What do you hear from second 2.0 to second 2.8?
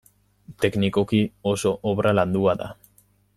landua da.